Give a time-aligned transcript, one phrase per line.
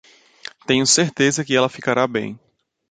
[0.65, 2.39] Tenho certeza que ela ficará bem.